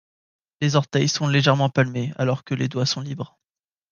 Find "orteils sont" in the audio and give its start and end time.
0.75-1.27